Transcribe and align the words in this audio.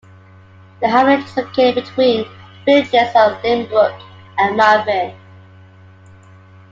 The 0.79 0.89
hamlet 0.89 1.19
is 1.19 1.37
located 1.37 1.75
between 1.85 2.23
the 2.65 2.81
Villages 2.81 3.11
of 3.13 3.37
Lynbrook 3.43 4.01
and 4.39 4.57
Malverne. 4.59 5.15